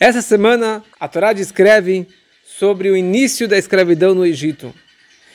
[0.00, 2.06] Essa semana a Torá descreve
[2.44, 4.72] sobre o início da escravidão no Egito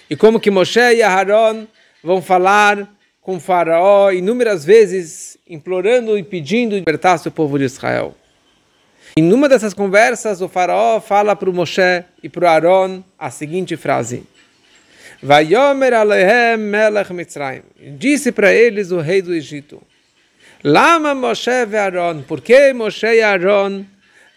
[0.10, 1.68] e como que Moshe e Aharon
[2.02, 2.90] vão falar
[3.20, 8.16] com faraó inúmeras vezes implorando e pedindo libertar o povo de Israel.
[9.18, 13.30] Em numa dessas conversas, o faraó fala para o Moshe e para o Aaron a
[13.30, 14.24] seguinte frase:
[15.22, 17.64] Vayomer alehem melech Mitzrayim.
[17.98, 19.82] Disse para eles o rei do Egito:
[20.64, 22.22] Lama Moshe e Aaron.
[22.22, 23.86] Por que Moshe e Aaron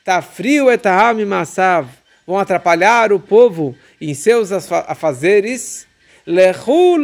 [0.06, 1.88] tá frio etaham masav
[2.24, 5.86] vão atrapalhar o povo em seus afazeres?
[6.24, 6.96] Lehu.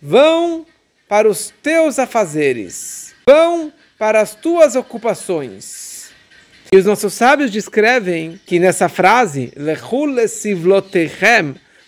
[0.00, 0.66] Vão
[1.08, 3.12] para os teus afazeres.
[3.26, 6.10] Vão para as tuas ocupações.
[6.72, 9.52] E os nossos sábios descrevem que nessa frase,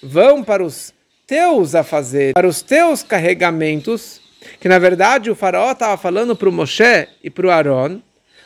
[0.02, 0.92] vão para os
[1.26, 4.20] teus afazeres, para os teus carregamentos,
[4.60, 8.00] que na verdade o faraó estava falando para o Moshe e para o Aaron,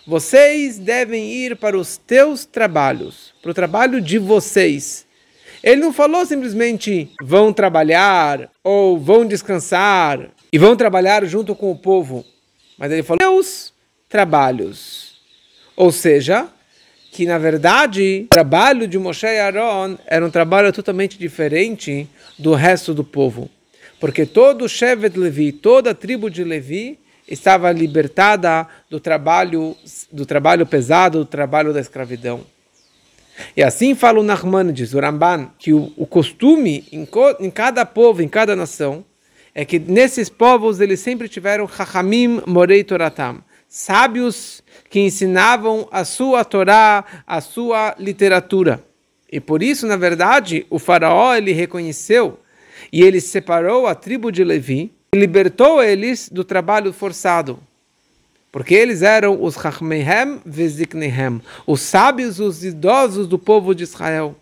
[0.07, 5.05] vocês devem ir para os teus trabalhos, para o trabalho de vocês.
[5.63, 11.77] Ele não falou simplesmente vão trabalhar ou vão descansar e vão trabalhar junto com o
[11.77, 12.25] povo.
[12.79, 13.73] Mas ele falou meus
[14.09, 15.17] trabalhos.
[15.75, 16.49] Ou seja,
[17.11, 22.09] que na verdade o trabalho de Moshe e Aaron era um trabalho totalmente diferente
[22.39, 23.51] do resto do povo.
[23.99, 29.77] Porque todo o Shevet Levi, toda a tribo de Levi estava libertada do trabalho,
[30.13, 32.45] do trabalho pesado, do trabalho da escravidão.
[33.57, 37.07] E assim fala o Nachmanides, o Ramban, que o, o costume em,
[37.41, 39.05] em cada povo, em cada nação,
[39.55, 46.45] é que nesses povos eles sempre tiveram Chachamim Morei Toratam, sábios que ensinavam a sua
[46.45, 48.83] Torá, a sua literatura.
[49.31, 52.39] E por isso, na verdade, o faraó ele reconheceu
[52.93, 57.59] e ele separou a tribo de Levi libertou eles do trabalho forçado.
[58.53, 64.37] Porque eles eram os Chachmehem Veziknehem, os sábios, os idosos do povo de Israel.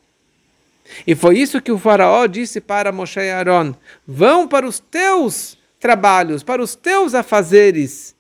[1.07, 3.75] E foi isso que o faraó disse para Moshe e Aaron:
[4.07, 8.15] vão para os teus trabalhos, para os teus afazeres.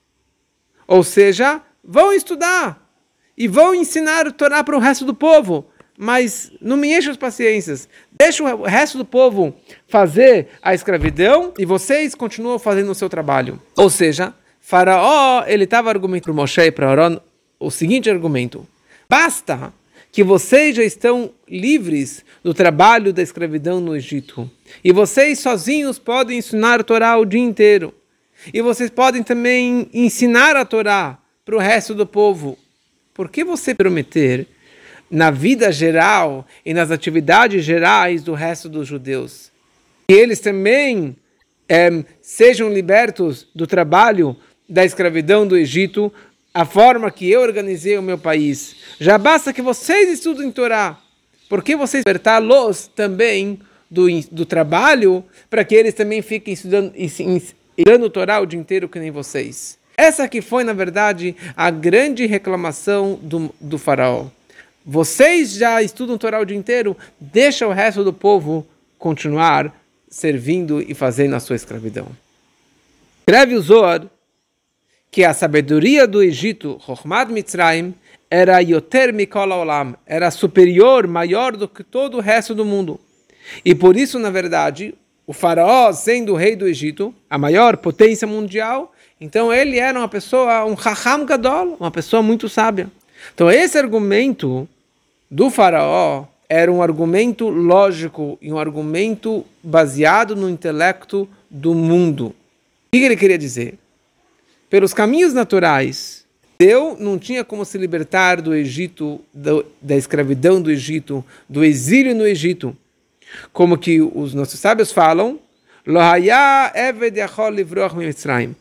[0.86, 2.84] Ou seja, vão estudar
[3.36, 5.66] e vão ensinar o Torá para o resto do povo.
[5.96, 7.88] Mas não me enche as paciências.
[8.18, 9.54] Deixa o resto do povo
[9.86, 13.60] fazer a escravidão e vocês continuam fazendo o seu trabalho.
[13.76, 17.20] Ou seja, Faraó, ele estava argumentando para Moshe e para Aaron
[17.60, 18.66] o seguinte argumento:
[19.08, 19.72] basta
[20.10, 24.48] que vocês já estão livres do trabalho da escravidão no Egito.
[24.82, 27.92] E vocês sozinhos podem ensinar a Torá o dia inteiro.
[28.52, 32.56] E vocês podem também ensinar a Torá para o resto do povo.
[33.12, 34.46] Por que você prometer
[35.10, 39.50] na vida geral e nas atividades gerais do resto dos judeus?
[40.08, 41.16] Que eles também
[41.68, 44.36] é, sejam libertos do trabalho
[44.68, 46.12] da escravidão do Egito
[46.52, 48.76] a forma que eu organizei o meu país.
[49.00, 50.98] Já basta que vocês estudem Torá.
[51.48, 53.58] Por que vocês libertá-los também
[53.90, 58.98] do, do trabalho para que eles também fiquem estudando, estudando Torá o dia inteiro que
[58.98, 59.78] nem vocês?
[59.96, 64.26] Essa que foi, na verdade, a grande reclamação do, do faraó.
[64.86, 68.66] Vocês já estudam Torá o dia inteiro, deixa o resto do povo
[68.98, 69.74] continuar
[70.10, 72.06] servindo e fazendo a sua escravidão.
[73.20, 74.06] Escreve o Zohar
[75.10, 77.94] que a sabedoria do Egito, Chochmad Mitzrayim,
[78.30, 83.00] era Yoter Mikol Olam, era superior, maior do que todo o resto do mundo.
[83.64, 84.94] E por isso, na verdade,
[85.26, 90.08] o faraó, sendo o rei do Egito, a maior potência mundial, então ele era uma
[90.08, 92.90] pessoa, um Chacham Gadol, uma pessoa muito sábia.
[93.32, 94.68] Então esse argumento
[95.34, 102.26] do faraó era um argumento lógico e um argumento baseado no intelecto do mundo.
[102.26, 102.34] O
[102.92, 103.78] que ele queria dizer?
[104.74, 106.24] pelos caminhos naturais,
[106.58, 112.12] Deus não tinha como se libertar do Egito, do, da escravidão do Egito, do exílio
[112.12, 112.76] no Egito.
[113.52, 115.38] Como que os nossos sábios falam,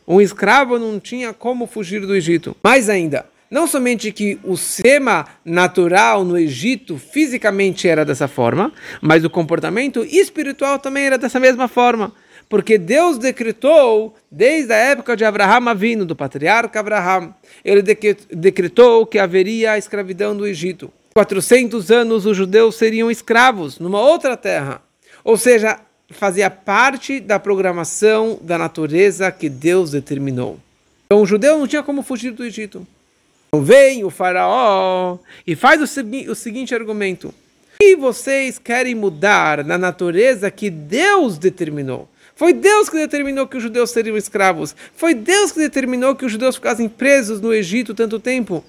[0.06, 2.56] um escravo não tinha como fugir do Egito.
[2.62, 9.24] Mais ainda, não somente que o sistema natural no Egito fisicamente era dessa forma, mas
[9.24, 12.12] o comportamento espiritual também era dessa mesma forma
[12.48, 19.18] porque Deus decretou, desde a época de Abraham vindo, do patriarca Abraham, ele decretou que
[19.18, 20.92] haveria a escravidão do Egito.
[21.14, 24.82] 400 anos os judeus seriam escravos numa outra terra.
[25.22, 25.80] Ou seja,
[26.10, 30.58] fazia parte da programação da natureza que Deus determinou.
[31.06, 32.86] Então o judeu não tinha como fugir do Egito.
[33.54, 35.16] Então vem o faraó
[35.46, 37.32] e faz o, segui o seguinte argumento.
[37.80, 42.08] E vocês querem mudar na natureza que Deus determinou.
[42.34, 44.74] Foi Deus que determinou que os judeus seriam escravos.
[44.96, 48.64] Foi Deus que determinou que os judeus ficassem presos no Egito tanto tempo.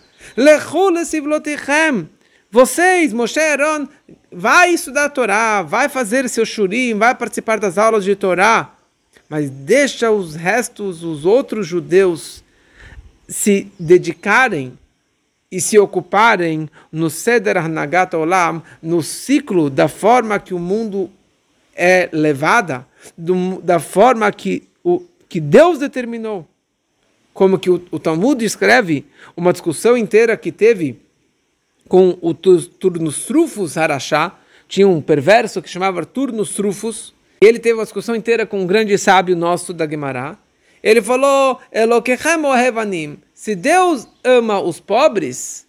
[2.51, 3.87] Vocês, Moshe Aaron,
[4.31, 8.75] vai estudar a Torá, vai fazer seu shurim, vai participar das aulas de Torá,
[9.27, 12.44] mas deixa os restos, os outros judeus,
[13.27, 14.77] se dedicarem
[15.51, 21.09] e se ocuparem no Seder Hanagat Olam, no ciclo da forma que o mundo
[21.75, 22.85] é levada,
[23.17, 26.47] do, da forma que, o, que Deus determinou.
[27.33, 29.05] Como que o, o Talmud escreve
[29.35, 30.99] uma discussão inteira que teve
[31.87, 34.37] com o Turnus Trufus Harachá,
[34.67, 38.97] tinha um perverso que chamava Turnus Trufus, ele teve uma discussão inteira com um grande
[38.97, 40.37] sábio nosso da Gemara.
[40.85, 41.59] Ele falou,
[43.33, 45.65] se Deus ama os pobres,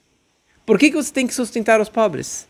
[0.66, 2.46] por que, que você tem que sustentar os pobres?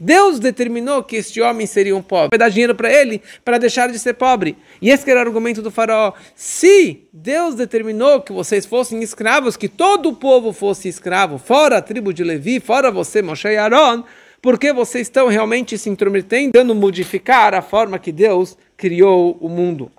[0.00, 2.30] Deus determinou que este homem seria um pobre.
[2.30, 4.56] Vai dar dinheiro para ele para deixar de ser pobre.
[4.80, 6.14] E esse era o argumento do faraó.
[6.34, 11.82] Se Deus determinou que vocês fossem escravos, que todo o povo fosse escravo, fora a
[11.82, 14.04] tribo de Levi, fora você, Moshe e Aaron,
[14.40, 19.90] porque vocês estão realmente se intrometendo, tentando modificar a forma que Deus criou o mundo.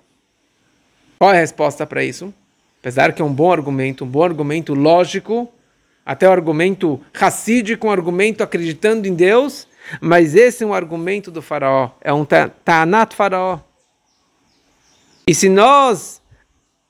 [1.18, 2.32] Qual é a resposta para isso?
[2.80, 5.52] Apesar que é um bom argumento, um bom argumento lógico,
[6.06, 9.66] até o argumento racídico, um argumento acreditando em Deus,
[10.00, 13.58] mas esse é um argumento do faraó, é um Tanat faraó.
[15.26, 16.22] E se nós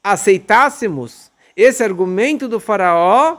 [0.04, 3.38] aceitássemos esse argumento do faraó,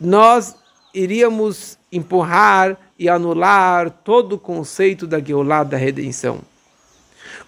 [0.00, 0.56] nós
[0.92, 6.40] iríamos empurrar e anular todo o conceito da Geulah, da redenção.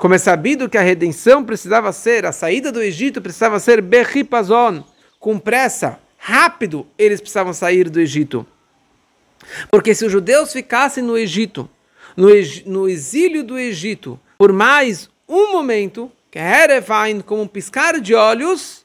[0.02, 4.82] Como é sabido que a redenção precisava ser, a saída do Egito precisava ser berripazon,
[5.20, 8.44] com pressa, rápido, eles precisavam sair do Egito.
[9.70, 11.70] Porque se os judeus ficassem no Egito,
[12.16, 12.30] no,
[12.66, 18.84] no exílio do Egito, por mais um momento, que Herevain, como um piscar de olhos,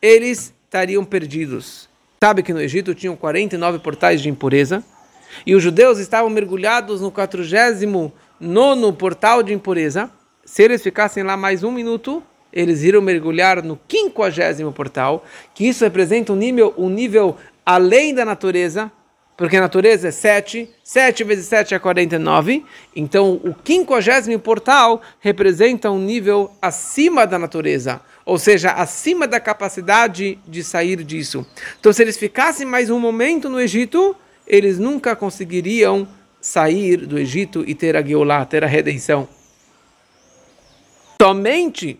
[0.00, 1.86] eles estariam perdidos.
[2.24, 4.82] Sabe que no Egito tinham 49 portais de impureza
[5.44, 8.12] e os judeus estavam mergulhados no 49
[8.96, 10.10] portal de impureza.
[10.46, 12.22] Se eles ficassem lá mais um minuto,
[12.52, 18.24] eles iriam mergulhar no 50 portal, que isso representa um nível, um nível além da
[18.24, 18.90] natureza,
[19.36, 22.64] porque a natureza é 7, 7 vezes 7 é 49,
[22.94, 30.36] então o 50 portal representa um nível acima da natureza ou seja, acima da capacidade
[30.48, 31.46] de sair disso.
[31.78, 36.08] Então, se eles ficassem mais um momento no Egito, eles nunca conseguiriam
[36.40, 39.28] sair do Egito e ter a Geulah, ter a redenção.
[41.20, 41.98] Somente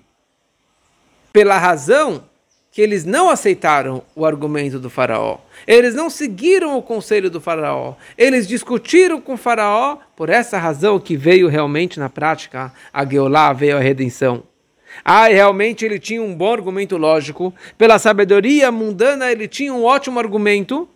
[1.32, 2.24] pela razão
[2.70, 5.38] que eles não aceitaram o argumento do faraó.
[5.66, 7.94] Eles não seguiram o conselho do faraó.
[8.18, 13.54] Eles discutiram com o faraó, por essa razão que veio realmente na prática a Geulah,
[13.54, 14.42] veio a redenção.
[15.02, 17.54] Ah, realmente ele tinha um bom argumento lógico.
[17.78, 20.86] Pela sabedoria mundana, ele tinha um ótimo argumento.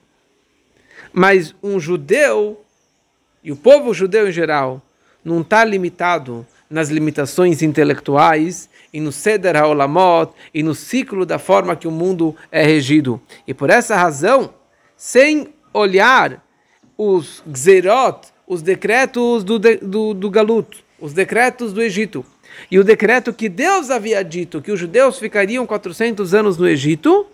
[1.14, 2.62] Mas um judeu,
[3.42, 4.82] e o povo judeu em geral,
[5.24, 11.74] não está limitado nas limitações intelectuais e no Seder HaOlamot e no ciclo da forma
[11.74, 13.20] que o mundo é regido.
[13.46, 14.54] E por essa razão,
[14.96, 16.40] sem olhar
[16.96, 22.24] os Gzerot, os decretos do, do, do Galut, os decretos do Egito,
[22.70, 27.26] e o decreto que Deus havia dito que os judeus ficariam 400 anos no Egito,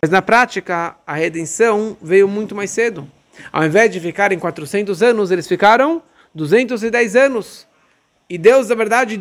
[0.00, 3.06] mas na prática a redenção veio muito mais cedo.
[3.52, 6.02] Ao invés de ficarem 400 anos, eles ficaram
[6.34, 7.66] 210 anos.
[8.28, 9.20] E Deus, na verdade,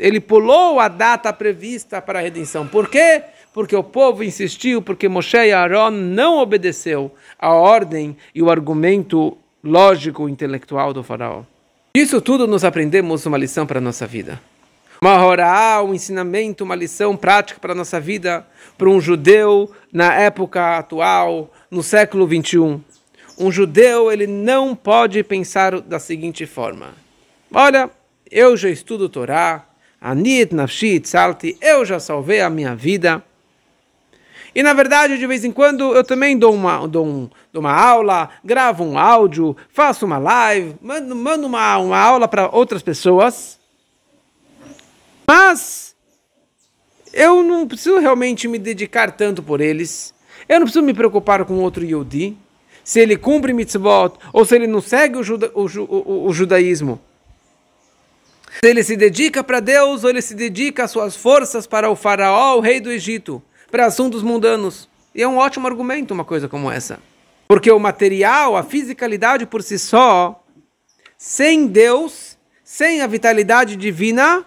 [0.00, 2.66] ele pulou a data prevista para a redenção.
[2.66, 3.22] Por quê?
[3.54, 9.36] Porque o povo insistiu, porque Moshe e Aaron não obedeceu a ordem e o argumento
[9.62, 11.42] lógico intelectual do faraó.
[11.94, 14.40] Isso tudo nos aprendemos uma lição para a nossa vida.
[15.00, 18.46] Uma hora, um ensinamento, uma lição prática para a nossa vida,
[18.78, 22.80] para um judeu na época atual, no século 21.
[23.38, 27.01] Um judeu, ele não pode pensar da seguinte forma.
[27.54, 27.90] Olha,
[28.30, 29.66] eu já estudo Torá,
[30.00, 33.22] Anit, Nafshi, Salti, eu já salvei a minha vida.
[34.54, 37.72] E na verdade, de vez em quando, eu também dou uma, dou, um, dou uma
[37.74, 43.60] aula, gravo um áudio, faço uma live, mando, mando uma, uma aula para outras pessoas.
[45.28, 45.94] Mas
[47.12, 50.14] eu não preciso realmente me dedicar tanto por eles.
[50.48, 52.34] Eu não preciso me preocupar com outro Yodi,
[52.82, 56.98] se ele cumpre mitzvot ou se ele não segue o, juda, o, o, o judaísmo.
[58.60, 61.96] Se ele se dedica para Deus ou ele se dedica às suas forças para o
[61.96, 64.88] faraó, o rei do Egito para assuntos mundanos.
[65.14, 66.98] E é um ótimo argumento uma coisa como essa.
[67.48, 70.44] Porque o material, a fisicalidade por si só,
[71.16, 74.44] sem Deus, sem a vitalidade divina,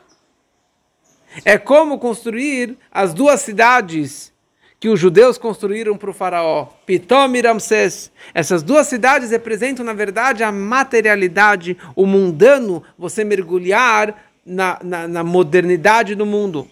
[1.44, 4.32] é como construir as duas cidades
[4.80, 8.12] que os judeus construíram para o faraó, Pitom e Ramsés.
[8.34, 15.24] Essas duas cidades representam, na verdade, a materialidade, o mundano, você mergulhar na, na, na
[15.24, 16.68] modernidade do mundo,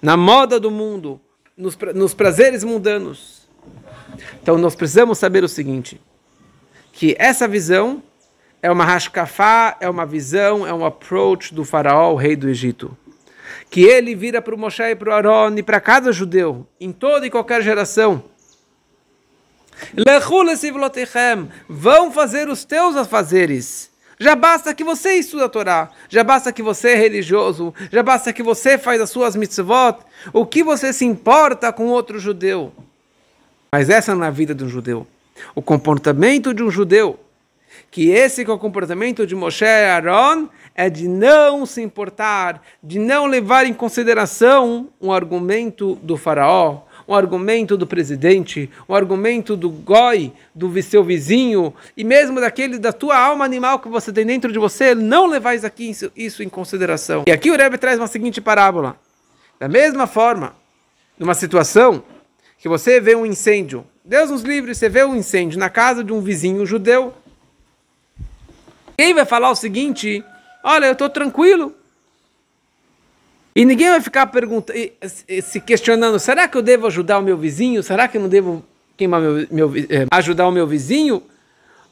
[0.00, 1.20] na moda do mundo,
[1.56, 3.48] nos, nos prazeres mundanos.
[4.42, 6.00] Então nós precisamos saber o seguinte,
[6.92, 8.02] que essa visão
[8.62, 12.96] é uma rashkafá, é uma visão, é um approach do faraó, rei do Egito
[13.70, 16.92] que ele vira para o Moshe e para o Aaron e para cada judeu, em
[16.92, 18.22] toda e qualquer geração.
[21.68, 23.90] Vão fazer os teus afazeres.
[24.22, 28.34] Já basta que você estuda a Torá, já basta que você é religioso, já basta
[28.34, 29.96] que você faz as suas mitzvot.
[30.30, 32.70] O que você se importa com outro judeu?
[33.72, 35.06] Mas essa não é a vida de um judeu.
[35.54, 37.18] O comportamento de um judeu,
[37.90, 42.62] que esse que é o comportamento de Moshe e Aaron, é de não se importar,
[42.82, 49.56] de não levar em consideração um argumento do faraó, um argumento do presidente, um argumento
[49.56, 54.24] do goi, do seu vizinho, e mesmo daquele da tua alma animal que você tem
[54.24, 57.24] dentro de você, não levar isso, aqui, isso em consideração.
[57.26, 58.96] E aqui o Rebbe traz uma seguinte parábola.
[59.58, 60.54] Da mesma forma,
[61.18, 62.02] numa situação
[62.58, 66.12] que você vê um incêndio, Deus nos livre, você vê um incêndio na casa de
[66.12, 67.12] um vizinho judeu,
[68.96, 70.22] quem vai falar o seguinte
[70.62, 71.74] Olha, eu estou tranquilo.
[73.54, 74.78] E ninguém vai ficar perguntando,
[75.42, 77.82] se questionando: será que eu devo ajudar o meu vizinho?
[77.82, 78.64] Será que eu não devo
[78.96, 81.22] queimar meu, meu, eh, ajudar o meu vizinho?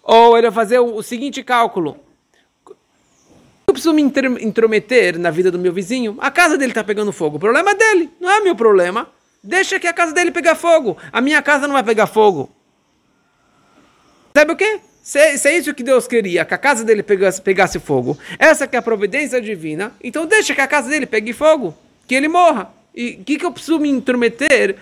[0.02, 1.98] Ou ele vai fazer o, o seguinte cálculo:
[3.66, 6.16] eu preciso me intrometer na vida do meu vizinho?
[6.20, 7.36] A casa dele está pegando fogo.
[7.36, 9.08] O problema é dele, não é meu problema.
[9.42, 10.96] Deixa que a casa dele pegar fogo.
[11.12, 12.50] A minha casa não vai pegar fogo.
[14.34, 14.80] Sabe o quê?
[15.08, 18.66] Se, se, é isso que Deus queria, que a casa dele pegasse, pegasse fogo, essa
[18.66, 21.74] que é a providência divina, então deixa que a casa dele pegue fogo,
[22.06, 22.70] que ele morra.
[22.94, 24.76] E o que, que eu preciso me intrometer,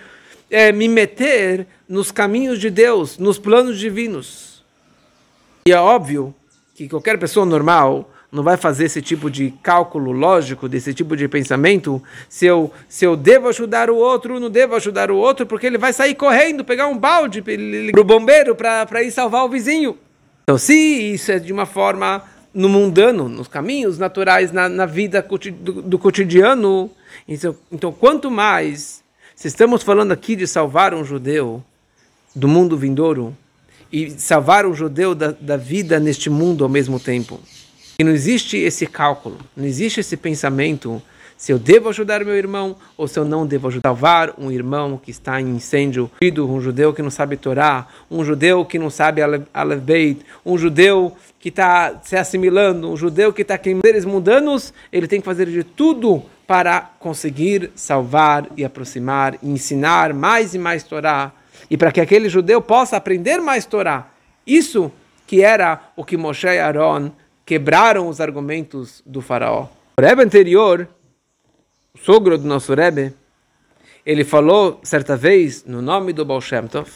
[0.51, 4.61] é, me meter nos caminhos de Deus, nos planos divinos?
[5.65, 6.35] E é óbvio
[6.75, 11.29] que qualquer pessoa normal não vai fazer esse tipo de cálculo lógico, desse tipo de
[11.29, 15.67] pensamento, se eu, se eu devo ajudar o outro, não devo ajudar o outro, porque
[15.67, 19.97] ele vai sair correndo, pegar um balde para o bombeiro para ir salvar o vizinho.
[20.49, 22.23] Então, se isso é de uma forma
[22.53, 26.89] no mundano, nos caminhos naturais, na, na vida do, do cotidiano,
[27.27, 29.03] então, então, quanto mais,
[29.35, 31.61] se estamos falando aqui de salvar um judeu
[32.33, 33.35] do mundo vindouro
[33.91, 37.41] e salvar um judeu da, da vida neste mundo ao mesmo tempo,
[37.99, 41.01] e não existe esse cálculo, não existe esse pensamento
[41.37, 43.87] se eu devo ajudar meu irmão ou se eu não devo ajudar.
[43.87, 48.65] Salvar um irmão que está em incêndio, um judeu que não sabe Torá, um judeu
[48.65, 49.21] que não sabe
[49.53, 55.07] Alevbeit, um judeu que está se assimilando, um judeu que está queimando seres mundanos, ele
[55.07, 60.83] tem que fazer de tudo para conseguir salvar e aproximar, e ensinar mais e mais
[60.83, 61.31] Torá,
[61.69, 64.07] e para que aquele judeu possa aprender mais Torá.
[64.45, 64.91] Isso
[65.27, 67.11] que era o que Moshe e Aaron
[67.45, 69.67] quebraram os argumentos do faraó.
[69.97, 70.87] O Rebbe anterior
[71.97, 73.11] o sogro do nosso Rebbe,
[74.05, 76.89] ele falou certa vez, no nome do Baal Shem Tov,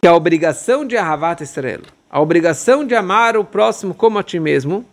[0.00, 4.40] que a obrigação de Ahavat Israel, a obrigação de amar o próximo como a ti
[4.40, 4.84] mesmo,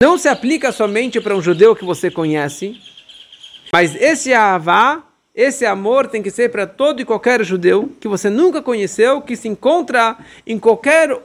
[0.00, 2.78] não se aplica somente para um judeu que você conhece,
[3.72, 5.02] mas esse Ahavá,
[5.34, 9.34] esse amor tem que ser para todo e qualquer judeu que você nunca conheceu, que
[9.34, 10.16] se encontra
[10.46, 11.18] em qualquer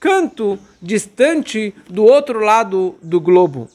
[0.00, 3.68] canto distante do outro lado do globo.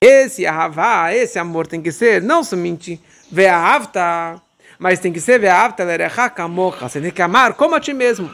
[0.00, 2.98] Esse ahavá, esse amor tem que ser não somente
[3.30, 4.40] ve'ahavta,
[4.78, 6.88] mas tem que ser ve'ahavta lerechakamocha.
[6.88, 8.30] Você tem que amar como a ti mesmo.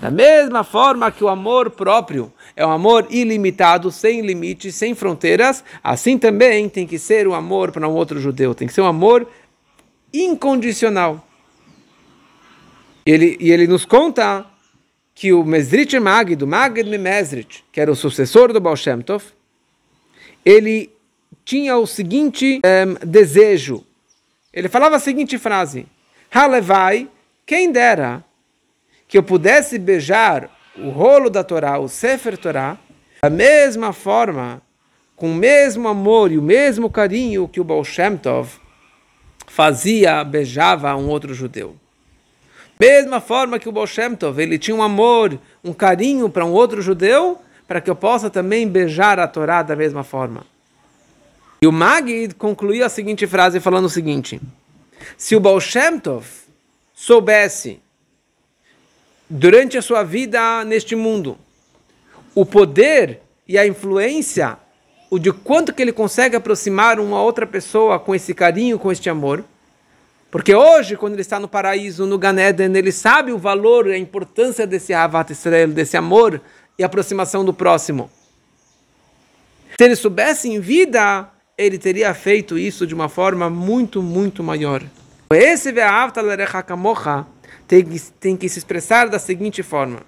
[0.00, 5.64] Da mesma forma que o amor próprio é um amor ilimitado, sem limites, sem fronteiras,
[5.82, 8.54] assim também tem que ser o amor para um outro judeu.
[8.54, 9.28] Tem que ser um amor
[10.14, 11.26] incondicional.
[13.04, 14.46] E ele, e ele nos conta
[15.14, 19.24] que o Mesrit Mag, do Magid Mesrit, que era o sucessor do Baal Shem Tov,
[20.44, 20.92] ele
[21.48, 23.82] tinha o seguinte um, desejo.
[24.52, 25.86] Ele falava a seguinte frase:
[26.30, 27.08] Halevai,
[27.46, 28.22] quem dera
[29.08, 32.76] que eu pudesse beijar o rolo da Torá, o Sefer Torá,
[33.22, 34.60] da mesma forma,
[35.16, 38.50] com o mesmo amor e o mesmo carinho que o Baal Shem Tov
[39.46, 41.74] fazia, beijava um outro judeu.
[42.78, 46.52] Mesma forma que o Baal Shem Tov, ele tinha um amor, um carinho para um
[46.52, 50.44] outro judeu, para que eu possa também beijar a Torá da mesma forma.
[51.60, 54.40] E o Magid concluiu a seguinte frase falando o seguinte:
[55.16, 56.26] Se o Baal Shem Tov
[56.94, 57.80] soubesse
[59.28, 61.38] durante a sua vida neste mundo
[62.34, 64.56] o poder e a influência,
[65.10, 69.10] o de quanto que ele consegue aproximar uma outra pessoa com esse carinho, com este
[69.10, 69.44] amor,
[70.30, 74.66] Porque hoje, quando ele está no paraíso, no Ganeden, ele sabe o valor a importância
[74.66, 76.40] desse Havat Israel, desse amor
[76.78, 78.10] e aproximação do próximo.
[79.78, 84.80] Se ele soubesse em vida, ele teria feito isso de uma forma muito, muito maior.
[85.30, 85.72] Esse
[87.66, 89.98] tem que, tem que se expressar da seguinte forma.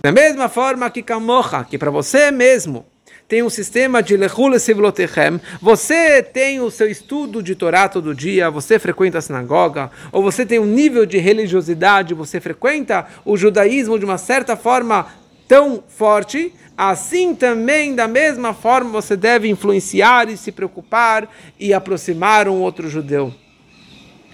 [0.00, 2.86] Da mesma forma que Kamocha, que para você mesmo
[3.26, 8.50] tem um sistema de Lechule Sivlotechem, você tem o seu estudo de Torá todo dia,
[8.50, 13.98] você frequenta a sinagoga, ou você tem um nível de religiosidade, você frequenta o judaísmo
[13.98, 15.06] de uma certa forma
[15.46, 22.48] tão forte, assim também, da mesma forma, você deve influenciar e se preocupar e aproximar
[22.48, 23.32] um outro judeu.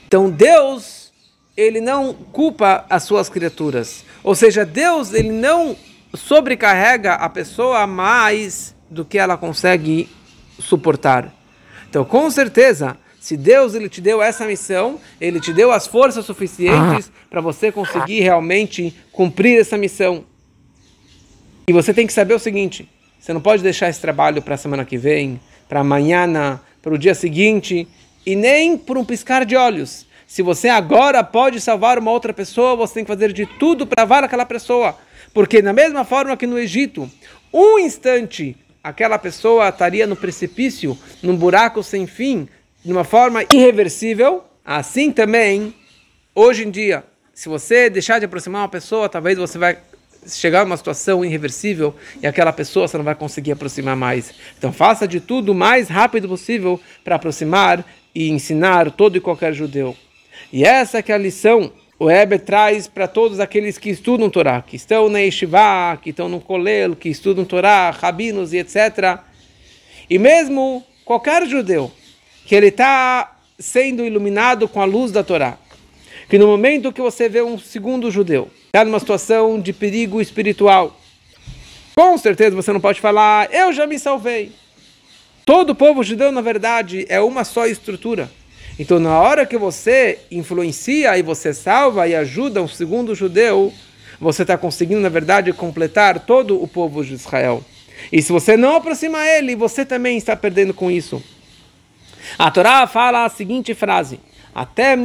[0.06, 1.12] Então Deus,
[1.56, 4.04] ele não culpa as suas criaturas.
[4.22, 5.76] Ou seja, Deus, ele não
[6.14, 10.08] sobrecarrega a pessoa mais do que ela consegue
[10.58, 11.32] suportar.
[11.88, 16.24] Então, com certeza, se Deus ele te deu essa missão, ele te deu as forças
[16.24, 17.26] suficientes ah.
[17.28, 20.24] para você conseguir realmente cumprir essa missão.
[21.70, 22.88] E você tem que saber o seguinte:
[23.20, 26.98] você não pode deixar esse trabalho para a semana que vem, para amanhã, para o
[26.98, 27.86] dia seguinte
[28.26, 30.04] e nem por um piscar de olhos.
[30.26, 34.00] Se você agora pode salvar uma outra pessoa, você tem que fazer de tudo para
[34.00, 34.98] salvar aquela pessoa.
[35.32, 37.08] Porque, da mesma forma que no Egito,
[37.54, 42.48] um instante aquela pessoa estaria no precipício, num buraco sem fim,
[42.84, 45.72] de uma forma irreversível, assim também,
[46.34, 49.78] hoje em dia, se você deixar de aproximar uma pessoa, talvez você vai
[50.26, 54.32] chegar a uma situação irreversível e aquela pessoa você não vai conseguir aproximar mais.
[54.58, 57.84] Então faça de tudo o mais rápido possível para aproximar
[58.14, 59.96] e ensinar todo e qualquer judeu.
[60.52, 64.62] E essa que é a lição o Heber traz para todos aqueles que estudam Torá,
[64.62, 69.18] que estão na Yeshiva, que estão no Kolel, que estudam Torá, rabinos e etc.
[70.08, 71.92] E mesmo qualquer judeu
[72.46, 75.58] que ele está sendo iluminado com a luz da Torá,
[76.30, 80.96] que no momento que você vê um segundo judeu, está numa situação de perigo espiritual,
[81.96, 84.52] com certeza você não pode falar, eu já me salvei.
[85.44, 88.30] Todo o povo judeu, na verdade, é uma só estrutura.
[88.78, 93.72] Então, na hora que você influencia e você salva e ajuda um segundo judeu,
[94.20, 97.64] você está conseguindo, na verdade, completar todo o povo de Israel.
[98.12, 101.20] E se você não aproxima ele, você também está perdendo com isso.
[102.38, 104.20] A Torá fala a seguinte frase:
[104.54, 104.96] Até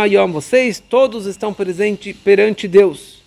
[0.00, 3.22] Ayom, vocês todos estão presentes perante Deus.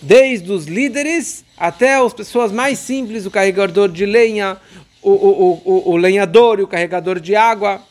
[0.00, 4.56] Desde os líderes até as pessoas mais simples, o carregador de lenha,
[5.02, 7.82] o, o, o, o lenhador e o carregador de água.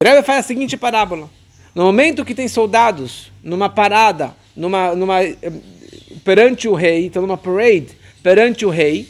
[0.00, 1.28] O Rebbe faz a seguinte parábola.
[1.74, 5.36] No momento que tem soldados numa parada, numa, numa, eh,
[6.24, 7.88] perante o rei, então numa parade,
[8.22, 9.08] perante o rei,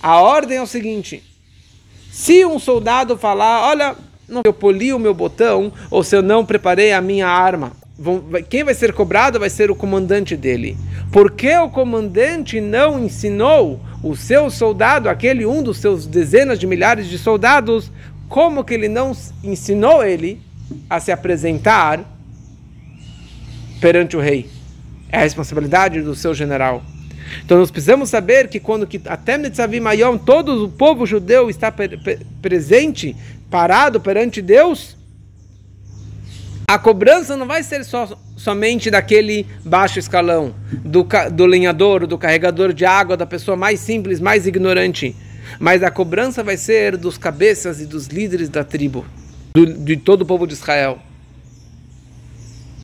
[0.00, 1.22] a ordem é o seguinte:
[2.12, 3.96] se um soldado falar, olha,
[4.30, 7.72] não, eu poli o meu botão, ou se eu não preparei a minha arma,
[8.48, 10.76] quem vai ser cobrado vai ser o comandante dele.
[11.12, 17.08] Porque o comandante não ensinou o seu soldado, aquele um dos seus dezenas de milhares
[17.08, 17.90] de soldados,
[18.28, 20.40] como que ele não ensinou ele
[20.88, 22.00] a se apresentar
[23.80, 24.48] perante o rei?
[25.10, 26.82] É a responsabilidade do seu general.
[27.44, 31.72] Então nós precisamos saber que quando que até Netzavim Ayom, todo o povo judeu está
[32.40, 33.16] presente,
[33.50, 34.96] parado perante Deus,
[36.68, 42.72] a cobrança não vai ser só, somente daquele baixo escalão, do, do lenhador, do carregador
[42.72, 45.16] de água, da pessoa mais simples, mais ignorante.
[45.58, 49.04] Mas a cobrança vai ser dos cabeças e dos líderes da tribo,
[49.52, 51.00] do, de todo o povo de Israel.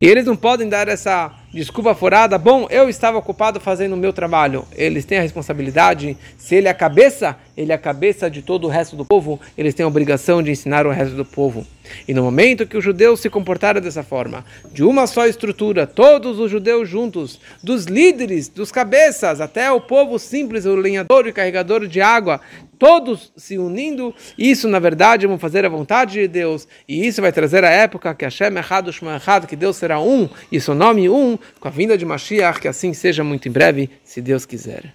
[0.00, 2.36] E eles não podem dar essa desculpa furada.
[2.36, 4.66] Bom, eu estava ocupado fazendo o meu trabalho.
[4.72, 6.18] Eles têm a responsabilidade.
[6.36, 9.40] Se ele é a cabeça, ele é a cabeça de todo o resto do povo.
[9.56, 11.66] Eles têm a obrigação de ensinar o resto do povo.
[12.06, 16.38] E no momento que os judeus se comportaram dessa forma, de uma só estrutura, todos
[16.38, 21.86] os judeus juntos, dos líderes, dos cabeças, até o povo simples, o lenhador e carregador
[21.86, 22.40] de água,
[22.78, 27.32] todos se unindo, isso na verdade vão fazer a vontade de Deus, e isso vai
[27.32, 31.08] trazer a época que Hashem errado, Shema errado, que Deus será um, e seu nome
[31.08, 34.92] um, com a vinda de Mashiach, que assim seja muito em breve, se Deus quiser.